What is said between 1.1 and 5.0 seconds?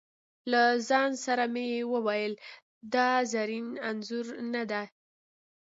سره مې وویل: دا زرین انځور نه دی.